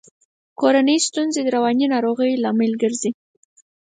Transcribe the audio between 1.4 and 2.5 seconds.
د رواني ناروغیو